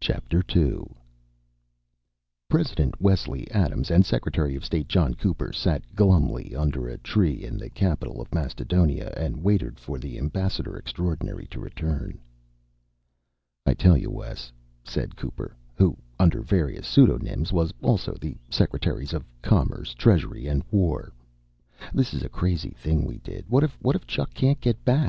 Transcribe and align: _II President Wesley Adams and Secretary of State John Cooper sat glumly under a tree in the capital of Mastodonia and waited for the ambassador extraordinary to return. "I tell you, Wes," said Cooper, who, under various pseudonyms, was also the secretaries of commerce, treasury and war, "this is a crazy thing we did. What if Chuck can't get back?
_II 0.04 0.82
President 2.50 3.00
Wesley 3.00 3.50
Adams 3.50 3.90
and 3.90 4.04
Secretary 4.04 4.54
of 4.54 4.66
State 4.66 4.86
John 4.86 5.14
Cooper 5.14 5.50
sat 5.50 5.80
glumly 5.94 6.54
under 6.54 6.86
a 6.86 6.98
tree 6.98 7.42
in 7.42 7.56
the 7.56 7.70
capital 7.70 8.20
of 8.20 8.30
Mastodonia 8.34 9.14
and 9.16 9.42
waited 9.42 9.80
for 9.80 9.98
the 9.98 10.18
ambassador 10.18 10.76
extraordinary 10.76 11.46
to 11.46 11.58
return. 11.58 12.20
"I 13.64 13.72
tell 13.72 13.96
you, 13.96 14.10
Wes," 14.10 14.52
said 14.84 15.16
Cooper, 15.16 15.56
who, 15.74 15.96
under 16.18 16.42
various 16.42 16.86
pseudonyms, 16.86 17.54
was 17.54 17.72
also 17.80 18.12
the 18.20 18.36
secretaries 18.50 19.14
of 19.14 19.24
commerce, 19.40 19.94
treasury 19.94 20.46
and 20.46 20.62
war, 20.70 21.14
"this 21.94 22.12
is 22.12 22.22
a 22.22 22.28
crazy 22.28 22.72
thing 22.78 23.06
we 23.06 23.20
did. 23.20 23.48
What 23.48 23.64
if 23.64 24.06
Chuck 24.06 24.34
can't 24.34 24.60
get 24.60 24.84
back? 24.84 25.08